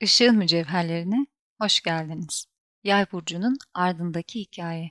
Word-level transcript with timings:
Işığın 0.00 0.36
mücevherlerine 0.36 1.26
hoş 1.60 1.80
geldiniz. 1.80 2.46
Yay 2.84 3.06
burcunun 3.12 3.58
ardındaki 3.74 4.40
hikaye. 4.40 4.90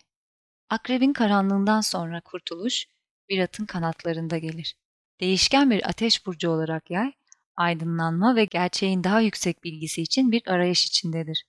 Akrebin 0.70 1.14
karanlığından 1.14 1.82
sonra 1.82 2.22
kurtuluş 2.22 2.88
bir 3.30 3.40
atın 3.40 3.66
kanatlarında 3.66 4.38
gelir. 4.38 4.76
Değişken 5.22 5.72
bir 5.72 5.90
ateş 5.90 6.26
burcu 6.26 6.50
olarak 6.50 6.92
yay, 6.92 7.12
aydınlanma 7.56 8.36
ve 8.36 8.46
gerçeğin 8.46 9.04
daha 9.04 9.22
yüksek 9.22 9.64
bilgisi 9.64 10.02
için 10.02 10.32
bir 10.32 10.42
arayış 10.48 10.86
içindedir. 10.86 11.46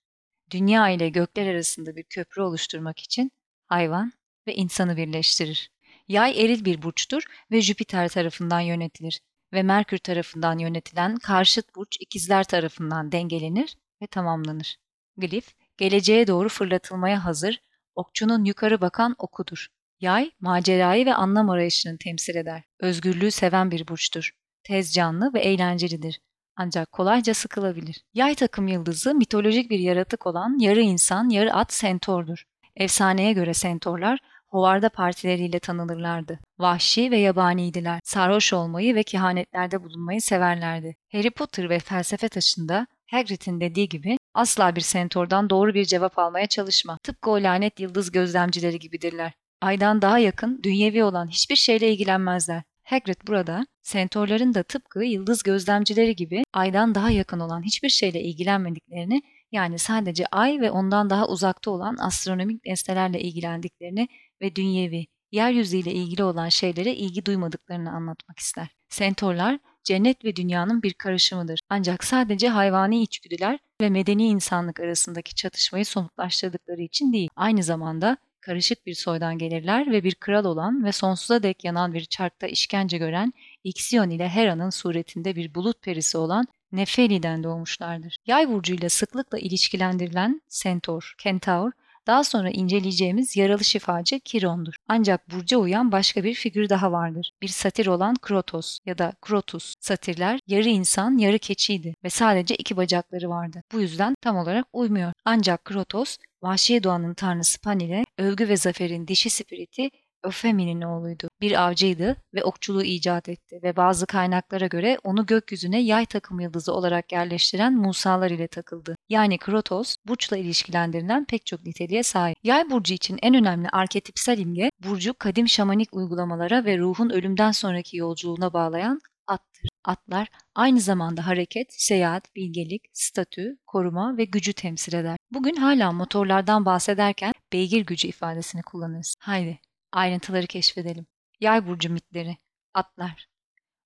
Dünya 0.51 0.89
ile 0.89 1.09
gökler 1.09 1.47
arasında 1.47 1.97
bir 1.97 2.03
köprü 2.03 2.43
oluşturmak 2.43 2.99
için 2.99 3.33
hayvan 3.67 4.13
ve 4.47 4.55
insanı 4.55 4.97
birleştirir. 4.97 5.71
Yay 6.09 6.45
eril 6.45 6.65
bir 6.65 6.83
burçtur 6.83 7.23
ve 7.51 7.61
Jüpiter 7.61 8.09
tarafından 8.09 8.61
yönetilir 8.61 9.21
ve 9.53 9.62
Merkür 9.62 9.99
tarafından 9.99 10.59
yönetilen 10.59 11.17
karşıt 11.17 11.77
burç 11.77 11.97
ikizler 12.01 12.45
tarafından 12.45 13.12
dengelenir 13.12 13.77
ve 14.03 14.07
tamamlanır. 14.07 14.77
Glif, 15.16 15.55
geleceğe 15.77 16.27
doğru 16.27 16.48
fırlatılmaya 16.48 17.24
hazır, 17.24 17.61
okçunun 17.95 18.45
yukarı 18.45 18.80
bakan 18.80 19.15
okudur. 19.19 19.66
Yay, 20.01 20.30
macerayı 20.41 21.07
ve 21.07 21.15
anlam 21.15 21.51
arayışını 21.51 21.98
temsil 21.98 22.37
eder. 22.37 22.62
Özgürlüğü 22.80 23.30
seven 23.30 23.71
bir 23.71 23.88
burçtur. 23.88 24.30
Tez 24.65 24.93
canlı 24.95 25.34
ve 25.34 25.41
eğlencelidir. 25.41 26.21
Ancak 26.57 26.93
kolayca 26.93 27.35
sıkılabilir. 27.35 28.05
Yay 28.15 28.35
takım 28.35 28.69
yıldızı 28.69 29.15
mitolojik 29.15 29.71
bir 29.71 29.79
yaratık 29.79 30.27
olan 30.27 30.59
yarı 30.59 30.80
insan, 30.80 31.29
yarı 31.29 31.55
at 31.55 31.73
sentordur. 31.73 32.45
Efsaneye 32.77 33.33
göre 33.33 33.55
sentorlar 33.55 34.19
hovarda 34.48 34.88
partileriyle 34.88 35.59
tanınırlardı. 35.59 36.38
Vahşi 36.59 37.11
ve 37.11 37.19
yabaniydiler. 37.19 38.01
Sarhoş 38.05 38.52
olmayı 38.52 38.95
ve 38.95 39.02
kehanetlerde 39.02 39.84
bulunmayı 39.84 40.21
severlerdi. 40.21 40.97
Harry 41.12 41.30
Potter 41.30 41.71
ve 41.71 41.79
felsefe 41.79 42.29
taşında 42.29 42.87
Hagrid'in 43.11 43.61
dediği 43.61 43.88
gibi 43.88 44.16
asla 44.34 44.77
bir 44.77 44.80
sentordan 44.80 45.51
doğru 45.51 45.74
bir 45.74 45.84
cevap 45.84 46.19
almaya 46.19 46.47
çalışma. 46.47 46.99
Tıpkı 47.02 47.30
o 47.30 47.43
lanet 47.43 47.80
yıldız 47.80 48.10
gözlemcileri 48.10 48.79
gibidirler. 48.79 49.32
Aydan 49.60 50.02
daha 50.02 50.19
yakın, 50.19 50.63
dünyevi 50.63 51.04
olan 51.04 51.29
hiçbir 51.29 51.57
şeyle 51.57 51.93
ilgilenmezler. 51.93 52.63
Hagrid 52.82 53.26
burada 53.26 53.66
sentorların 53.82 54.54
da 54.54 54.63
tıpkı 54.63 55.04
yıldız 55.04 55.43
gözlemcileri 55.43 56.16
gibi 56.16 56.43
aydan 56.52 56.95
daha 56.95 57.10
yakın 57.10 57.41
olan 57.41 57.63
hiçbir 57.63 57.88
şeyle 57.88 58.23
ilgilenmediklerini 58.23 59.23
yani 59.52 59.79
sadece 59.79 60.26
ay 60.26 60.60
ve 60.60 60.71
ondan 60.71 61.10
daha 61.10 61.29
uzakta 61.29 61.71
olan 61.71 61.96
astronomik 62.01 62.66
nesnelerle 62.66 63.21
ilgilendiklerini 63.21 64.09
ve 64.43 64.56
dünyevi, 64.56 65.06
yeryüzüyle 65.33 65.93
ilgili 65.93 66.25
olan 66.25 66.49
şeylere 66.49 66.94
ilgi 66.94 67.25
duymadıklarını 67.27 67.91
anlatmak 67.91 68.39
ister. 68.39 68.69
Sentorlar, 68.89 69.59
cennet 69.84 70.25
ve 70.25 70.37
dünyanın 70.37 70.83
bir 70.83 70.93
karışımıdır. 70.93 71.61
Ancak 71.71 72.05
sadece 72.05 72.49
hayvani 72.49 73.03
içgüdüler 73.03 73.59
ve 73.81 73.91
medeni 73.91 74.27
insanlık 74.27 74.81
arasındaki 74.81 75.34
çatışmayı 75.34 75.87
somutlaştırdıkları 75.87 76.81
için 76.83 77.12
değil, 77.12 77.31
aynı 77.37 77.62
zamanda 77.62 78.16
karışık 78.41 78.87
bir 78.87 78.94
soydan 78.94 79.39
gelirler 79.39 79.91
ve 79.91 80.05
bir 80.05 80.15
kral 80.15 80.44
olan 80.44 80.84
ve 80.84 80.93
sonsuza 80.93 81.43
dek 81.43 81.65
yanan 81.65 81.93
bir 81.93 82.05
çarkta 82.05 82.47
işkence 82.47 82.99
gören 82.99 83.33
Ixion 83.65 84.11
ile 84.11 84.28
Hera'nın 84.28 84.71
suretinde 84.71 85.37
bir 85.37 85.55
bulut 85.55 85.83
perisi 85.83 86.19
olan 86.19 86.47
Nefeli'den 86.72 87.44
doğmuşlardır. 87.44 88.16
Yay 88.27 88.49
burcuyla 88.49 88.89
sıklıkla 88.89 89.39
ilişkilendirilen 89.39 90.43
Centaur, 90.49 91.15
Kentaur, 91.19 91.72
daha 92.09 92.25
sonra 92.25 92.50
inceleyeceğimiz 92.50 93.37
yaralı 93.37 93.64
şifacı 93.64 94.20
Kiron'dur. 94.20 94.75
Ancak 94.88 95.31
burca 95.31 95.56
uyan 95.56 95.92
başka 95.92 96.25
bir 96.25 96.34
figür 96.34 96.69
daha 96.69 96.92
vardır. 96.92 97.31
Bir 97.42 97.48
satir 97.48 97.87
olan 97.87 98.14
Krotos 98.22 98.78
ya 98.87 98.98
da 98.98 99.12
Krotus. 99.22 99.75
Satirler 99.81 100.41
yarı 100.47 100.69
insan 100.69 101.19
yarı 101.19 101.38
keçiydi 101.38 101.94
ve 102.04 102.10
sadece 102.10 102.56
iki 102.56 102.76
bacakları 102.76 103.28
vardı. 103.28 103.62
Bu 103.72 103.81
yüzden 103.81 104.14
tam 104.20 104.36
olarak 104.36 104.66
uymuyor. 104.72 105.12
Ancak 105.25 105.64
Krotos, 105.64 106.16
vahşi 106.42 106.82
doğanın 106.84 107.14
tanrısı 107.14 107.60
Pan 107.60 107.81
ile 107.81 108.04
övgü 108.19 108.48
ve 108.48 108.56
zaferin 108.56 109.09
dişi 109.09 109.31
spiriti 109.31 109.91
Öfemi'nin 110.22 110.83
oğluydu. 110.83 111.28
Bir 111.41 111.62
avcıydı 111.66 112.16
ve 112.34 112.44
okçuluğu 112.44 112.82
icat 112.82 113.28
etti 113.28 113.60
ve 113.62 113.76
bazı 113.76 114.06
kaynaklara 114.06 114.66
göre 114.66 114.98
onu 115.04 115.26
gökyüzüne 115.26 115.82
yay 115.82 116.06
takım 116.06 116.41
yıldızı 116.41 116.72
olarak 116.72 117.12
yerleştiren 117.12 117.75
Musalar 117.75 118.31
ile 118.31 118.48
takıldı. 118.48 118.97
Yani 119.09 119.38
Krotos, 119.38 119.97
burçla 120.06 120.37
ilişkilendirilen 120.37 121.25
pek 121.25 121.47
çok 121.47 121.65
niteliğe 121.66 122.03
sahip. 122.03 122.37
Yay 122.42 122.70
burcu 122.70 122.94
için 122.94 123.19
en 123.22 123.34
önemli 123.34 123.69
arketipsel 123.69 124.38
imge, 124.38 124.70
burcu 124.84 125.15
kadim 125.15 125.48
şamanik 125.48 125.94
uygulamalara 125.94 126.65
ve 126.65 126.78
ruhun 126.78 127.10
ölümden 127.10 127.53
sonraki 127.53 127.97
yolculuğuna 127.97 128.53
bağlayan 128.53 129.00
attır. 129.26 129.69
Atlar 129.84 130.28
aynı 130.54 130.81
zamanda 130.81 131.26
hareket, 131.26 131.66
seyahat, 131.71 132.37
bilgelik, 132.37 132.82
statü, 132.92 133.59
koruma 133.66 134.16
ve 134.16 134.25
gücü 134.25 134.53
temsil 134.53 134.94
eder. 134.94 135.16
Bugün 135.31 135.56
hala 135.56 135.92
motorlardan 135.92 136.65
bahsederken 136.65 137.32
beygir 137.53 137.87
gücü 137.87 138.09
ifadesini 138.09 138.62
kullanırız. 138.62 139.15
Haydi 139.21 139.60
Ayrıntıları 139.93 140.47
keşfedelim. 140.47 141.06
Yay 141.41 141.66
burcu 141.66 141.93
mitleri. 141.93 142.37
Atlar. 142.75 143.28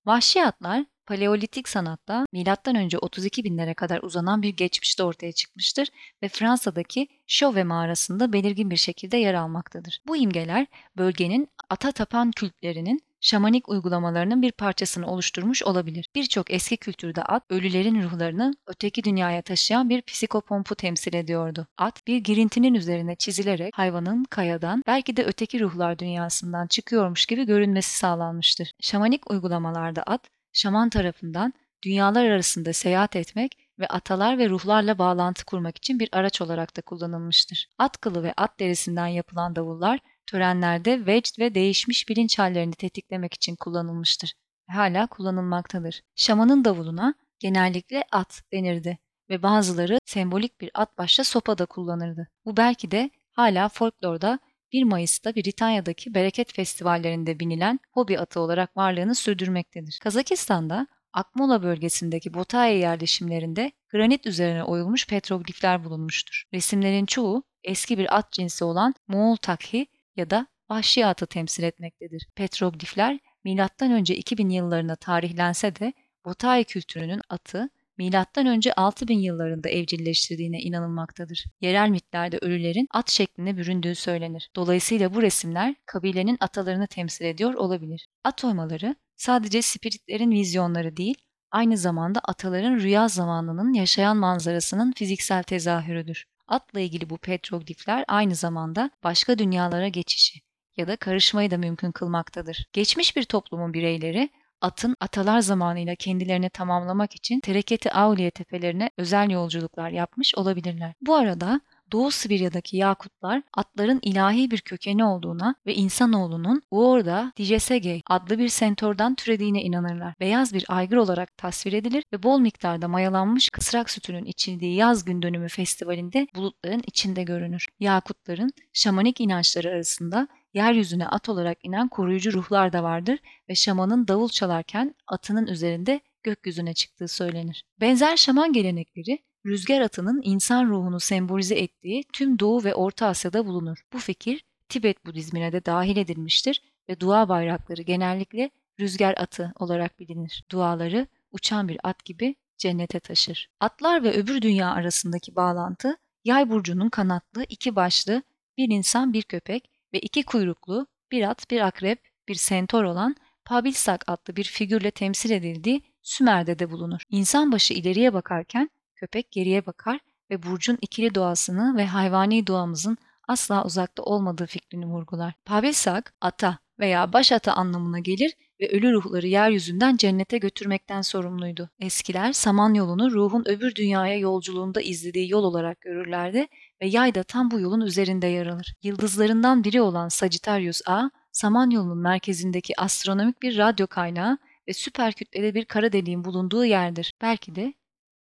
Vahşi 0.06 0.44
atlar 0.44 0.84
Paleolitik 1.06 1.68
sanatta 1.68 2.26
M.Ö. 2.32 2.98
32 2.98 3.44
binlere 3.44 3.74
kadar 3.74 4.02
uzanan 4.02 4.42
bir 4.42 4.48
geçmişte 4.48 5.02
ortaya 5.02 5.32
çıkmıştır 5.32 5.88
ve 6.22 6.28
Fransa'daki 6.28 7.08
Chauvet 7.26 7.66
mağarasında 7.66 8.32
belirgin 8.32 8.70
bir 8.70 8.76
şekilde 8.76 9.16
yer 9.16 9.34
almaktadır. 9.34 10.00
Bu 10.06 10.16
imgeler 10.16 10.66
bölgenin 10.96 11.48
ata 11.70 11.92
tapan 11.92 12.30
kültlerinin 12.30 13.00
şamanik 13.22 13.68
uygulamalarının 13.68 14.42
bir 14.42 14.52
parçasını 14.52 15.06
oluşturmuş 15.06 15.62
olabilir. 15.62 16.08
Birçok 16.14 16.50
eski 16.50 16.76
kültürde 16.76 17.22
at, 17.22 17.42
ölülerin 17.50 18.02
ruhlarını 18.02 18.54
öteki 18.66 19.04
dünyaya 19.04 19.42
taşıyan 19.42 19.88
bir 19.88 20.02
psikopompu 20.02 20.74
temsil 20.74 21.14
ediyordu. 21.14 21.66
At, 21.78 22.06
bir 22.06 22.16
girintinin 22.16 22.74
üzerine 22.74 23.16
çizilerek 23.16 23.78
hayvanın 23.78 24.24
kayadan, 24.24 24.82
belki 24.86 25.16
de 25.16 25.24
öteki 25.24 25.60
ruhlar 25.60 25.98
dünyasından 25.98 26.66
çıkıyormuş 26.66 27.26
gibi 27.26 27.46
görünmesi 27.46 27.96
sağlanmıştır. 27.96 28.72
Şamanik 28.80 29.30
uygulamalarda 29.30 30.02
at, 30.02 30.20
şaman 30.52 30.90
tarafından 30.90 31.54
dünyalar 31.84 32.24
arasında 32.24 32.72
seyahat 32.72 33.16
etmek 33.16 33.58
ve 33.78 33.86
atalar 33.86 34.38
ve 34.38 34.48
ruhlarla 34.48 34.98
bağlantı 34.98 35.44
kurmak 35.44 35.76
için 35.76 35.98
bir 35.98 36.08
araç 36.12 36.40
olarak 36.40 36.76
da 36.76 36.80
kullanılmıştır. 36.80 37.68
At 37.78 38.00
kılı 38.00 38.22
ve 38.22 38.32
at 38.36 38.60
derisinden 38.60 39.06
yapılan 39.06 39.56
davullar 39.56 40.00
törenlerde 40.32 41.06
vecd 41.06 41.38
ve 41.38 41.54
değişmiş 41.54 42.08
bilinç 42.08 42.38
hallerini 42.38 42.74
tetiklemek 42.74 43.34
için 43.34 43.56
kullanılmıştır. 43.56 44.32
Hala 44.68 45.06
kullanılmaktadır. 45.06 46.02
Şamanın 46.16 46.64
davuluna 46.64 47.14
genellikle 47.38 48.04
at 48.12 48.42
denirdi 48.52 48.98
ve 49.30 49.42
bazıları 49.42 49.98
sembolik 50.04 50.60
bir 50.60 50.70
at 50.74 50.98
başta 50.98 51.24
sopa 51.24 51.58
da 51.58 51.66
kullanırdı. 51.66 52.28
Bu 52.44 52.56
belki 52.56 52.90
de 52.90 53.10
hala 53.32 53.68
folklorda 53.68 54.38
1 54.72 54.82
Mayıs'ta 54.82 55.34
Britanya'daki 55.34 56.14
bereket 56.14 56.52
festivallerinde 56.52 57.40
binilen 57.40 57.80
hobi 57.90 58.18
atı 58.18 58.40
olarak 58.40 58.76
varlığını 58.76 59.14
sürdürmektedir. 59.14 59.98
Kazakistan'da 60.02 60.86
Akmola 61.12 61.62
bölgesindeki 61.62 62.34
Botaya 62.34 62.78
yerleşimlerinde 62.78 63.72
granit 63.88 64.26
üzerine 64.26 64.64
oyulmuş 64.64 65.06
petroglifler 65.06 65.84
bulunmuştur. 65.84 66.44
Resimlerin 66.54 67.06
çoğu 67.06 67.42
eski 67.64 67.98
bir 67.98 68.16
at 68.18 68.32
cinsi 68.32 68.64
olan 68.64 68.94
Moğol 69.08 69.36
takhi 69.36 69.86
ya 70.16 70.30
da 70.30 70.46
vahşi 70.70 71.06
atı 71.06 71.26
temsil 71.26 71.62
etmektedir. 71.62 72.28
Petroglifler 72.34 73.18
M.Ö. 73.44 74.02
2000 74.02 74.48
yıllarına 74.48 74.96
tarihlense 74.96 75.76
de 75.76 75.92
Botay 76.24 76.64
kültürünün 76.64 77.20
atı 77.28 77.70
M.Ö. 77.98 78.60
6000 78.76 79.18
yıllarında 79.18 79.68
evcilleştirdiğine 79.68 80.60
inanılmaktadır. 80.60 81.44
Yerel 81.60 81.88
mitlerde 81.88 82.38
ölülerin 82.38 82.88
at 82.90 83.10
şeklinde 83.10 83.56
büründüğü 83.56 83.94
söylenir. 83.94 84.50
Dolayısıyla 84.56 85.14
bu 85.14 85.22
resimler 85.22 85.74
kabilenin 85.86 86.36
atalarını 86.40 86.86
temsil 86.86 87.24
ediyor 87.24 87.54
olabilir. 87.54 88.06
At 88.24 88.44
oymaları 88.44 88.96
sadece 89.16 89.62
spiritlerin 89.62 90.30
vizyonları 90.30 90.96
değil, 90.96 91.16
aynı 91.50 91.76
zamanda 91.76 92.20
ataların 92.20 92.76
rüya 92.76 93.08
zamanının 93.08 93.72
yaşayan 93.72 94.16
manzarasının 94.16 94.92
fiziksel 94.92 95.42
tezahürüdür. 95.42 96.31
Atla 96.48 96.80
ilgili 96.80 97.10
bu 97.10 97.18
petroglifler 97.18 98.04
aynı 98.08 98.34
zamanda 98.34 98.90
başka 99.04 99.38
dünyalara 99.38 99.88
geçişi 99.88 100.40
ya 100.76 100.88
da 100.88 100.96
karışmayı 100.96 101.50
da 101.50 101.58
mümkün 101.58 101.92
kılmaktadır. 101.92 102.66
Geçmiş 102.72 103.16
bir 103.16 103.24
toplumun 103.24 103.74
bireyleri 103.74 104.30
atın 104.60 104.96
atalar 105.00 105.40
zamanıyla 105.40 105.94
kendilerini 105.94 106.50
tamamlamak 106.50 107.14
için 107.14 107.40
Tereketi 107.40 107.92
Auliye 107.92 108.30
tepelerine 108.30 108.90
özel 108.96 109.30
yolculuklar 109.30 109.90
yapmış 109.90 110.34
olabilirler. 110.34 110.94
Bu 111.00 111.14
arada 111.14 111.60
Doğu 111.92 112.10
Sibirya'daki 112.10 112.76
Yakutlar 112.76 113.42
atların 113.54 113.98
ilahi 114.02 114.50
bir 114.50 114.60
kökeni 114.60 115.04
olduğuna 115.04 115.54
ve 115.66 115.74
insanoğlunun 115.74 116.62
Uorda 116.70 117.32
Dijesege 117.36 118.00
adlı 118.06 118.38
bir 118.38 118.48
sentordan 118.48 119.14
türediğine 119.14 119.62
inanırlar. 119.62 120.14
Beyaz 120.20 120.54
bir 120.54 120.64
aygır 120.68 120.96
olarak 120.96 121.36
tasvir 121.36 121.72
edilir 121.72 122.04
ve 122.12 122.22
bol 122.22 122.40
miktarda 122.40 122.88
mayalanmış 122.88 123.50
kısrak 123.50 123.90
sütünün 123.90 124.24
içildiği 124.24 124.76
yaz 124.76 125.04
gün 125.04 125.22
dönümü 125.22 125.48
festivalinde 125.48 126.26
bulutların 126.34 126.82
içinde 126.86 127.22
görünür. 127.22 127.66
Yakutların 127.80 128.50
şamanik 128.72 129.20
inançları 129.20 129.68
arasında 129.68 130.28
yeryüzüne 130.54 131.06
at 131.06 131.28
olarak 131.28 131.58
inen 131.62 131.88
koruyucu 131.88 132.32
ruhlar 132.32 132.72
da 132.72 132.82
vardır 132.82 133.18
ve 133.48 133.54
şamanın 133.54 134.08
davul 134.08 134.28
çalarken 134.28 134.94
atının 135.06 135.46
üzerinde 135.46 136.00
gökyüzüne 136.22 136.74
çıktığı 136.74 137.08
söylenir. 137.08 137.64
Benzer 137.80 138.16
şaman 138.16 138.52
gelenekleri 138.52 139.18
rüzgar 139.46 139.80
atının 139.80 140.20
insan 140.24 140.68
ruhunu 140.68 141.00
sembolize 141.00 141.54
ettiği 141.54 142.04
tüm 142.12 142.38
Doğu 142.38 142.64
ve 142.64 142.74
Orta 142.74 143.06
Asya'da 143.06 143.46
bulunur. 143.46 143.84
Bu 143.92 143.98
fikir 143.98 144.44
Tibet 144.68 145.06
Budizmine 145.06 145.52
de 145.52 145.64
dahil 145.64 145.96
edilmiştir 145.96 146.62
ve 146.88 147.00
dua 147.00 147.28
bayrakları 147.28 147.82
genellikle 147.82 148.50
rüzgar 148.80 149.14
atı 149.18 149.52
olarak 149.56 150.00
bilinir. 150.00 150.44
Duaları 150.50 151.06
uçan 151.32 151.68
bir 151.68 151.78
at 151.82 152.04
gibi 152.04 152.34
cennete 152.58 153.00
taşır. 153.00 153.48
Atlar 153.60 154.02
ve 154.02 154.12
öbür 154.12 154.42
dünya 154.42 154.70
arasındaki 154.70 155.36
bağlantı 155.36 155.96
yay 156.24 156.50
burcunun 156.50 156.88
kanatlı, 156.88 157.44
iki 157.48 157.76
başlı, 157.76 158.22
bir 158.58 158.70
insan 158.70 159.12
bir 159.12 159.22
köpek 159.22 159.70
ve 159.92 160.00
iki 160.00 160.22
kuyruklu, 160.22 160.86
bir 161.12 161.30
at, 161.30 161.50
bir 161.50 161.60
akrep, 161.60 161.98
bir 162.28 162.34
sentor 162.34 162.84
olan 162.84 163.16
Pabilsak 163.44 164.04
adlı 164.06 164.36
bir 164.36 164.44
figürle 164.44 164.90
temsil 164.90 165.30
edildiği 165.30 165.82
Sümer'de 166.02 166.58
de 166.58 166.70
bulunur. 166.70 167.02
İnsan 167.10 167.52
başı 167.52 167.74
ileriye 167.74 168.12
bakarken 168.12 168.70
köpek 169.02 169.32
geriye 169.32 169.66
bakar 169.66 170.00
ve 170.30 170.42
burcun 170.42 170.78
ikili 170.80 171.14
doğasını 171.14 171.76
ve 171.76 171.86
hayvani 171.86 172.46
doğamızın 172.46 172.98
asla 173.28 173.64
uzakta 173.64 174.02
olmadığı 174.02 174.46
fikrini 174.46 174.86
vurgular. 174.86 175.34
Pabilsak, 175.44 176.14
ata 176.20 176.58
veya 176.78 177.12
baş 177.12 177.32
ata 177.32 177.52
anlamına 177.52 177.98
gelir 177.98 178.34
ve 178.60 178.70
ölü 178.70 178.92
ruhları 178.92 179.26
yeryüzünden 179.26 179.96
cennete 179.96 180.38
götürmekten 180.38 181.02
sorumluydu. 181.02 181.70
Eskiler 181.80 182.32
Samanyolu'nu 182.32 183.10
ruhun 183.10 183.48
öbür 183.48 183.74
dünyaya 183.74 184.18
yolculuğunda 184.18 184.80
izlediği 184.80 185.30
yol 185.30 185.44
olarak 185.44 185.80
görürlerdi 185.80 186.46
ve 186.82 186.86
yay 186.86 187.14
da 187.14 187.22
tam 187.22 187.50
bu 187.50 187.60
yolun 187.60 187.80
üzerinde 187.80 188.26
yer 188.26 188.46
alır. 188.46 188.74
Yıldızlarından 188.82 189.64
biri 189.64 189.80
olan 189.80 190.08
Sagittarius 190.08 190.80
A, 190.86 191.10
Samanyolu'nun 191.32 191.98
merkezindeki 191.98 192.80
astronomik 192.80 193.42
bir 193.42 193.58
radyo 193.58 193.86
kaynağı 193.86 194.38
ve 194.68 194.72
süper 194.72 195.12
kütleli 195.12 195.54
bir 195.54 195.64
kara 195.64 195.92
deliğin 195.92 196.24
bulunduğu 196.24 196.64
yerdir. 196.64 197.12
Belki 197.22 197.54
de 197.54 197.74